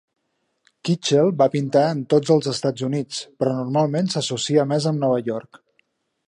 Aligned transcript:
Kitchell 0.87 1.27
va 1.41 1.47
pintar 1.55 1.83
en 1.97 2.01
tots 2.13 2.33
els 2.37 2.49
Estats 2.53 2.87
Units, 2.87 3.21
però 3.43 3.55
normalment 3.59 4.11
s'associa 4.15 4.67
més 4.73 4.89
amb 4.95 5.05
Nova 5.07 5.21
York. 5.31 5.63